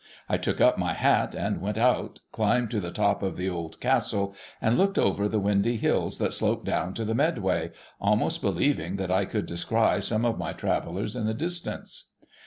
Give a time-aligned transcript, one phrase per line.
[0.27, 3.79] I took up my hat, and went out, climbed to the top of the Old
[3.79, 8.95] Castle, and looked over the windy hills that slope down to the Medway, almost believing
[8.95, 12.13] that I could descry some of my Travellers in the distance.